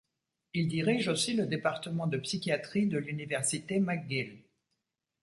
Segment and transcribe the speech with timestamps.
[0.55, 4.41] Il dirige aussi le département de Psychiatrie de l'Université McGill.